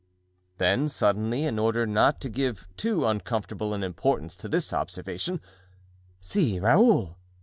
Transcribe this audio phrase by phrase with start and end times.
[0.57, 5.39] Then suddenly, in order not to give too uncomfortable an importance to this observation:
[6.19, 7.17] "See, Raoul!"